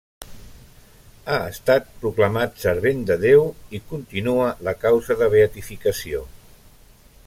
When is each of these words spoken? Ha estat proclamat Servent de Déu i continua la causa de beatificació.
Ha 1.33 1.35
estat 1.49 1.91
proclamat 2.05 2.57
Servent 2.63 3.05
de 3.11 3.19
Déu 3.27 3.45
i 3.81 3.85
continua 3.93 4.51
la 4.69 4.77
causa 4.87 5.23
de 5.23 5.31
beatificació. 5.37 6.29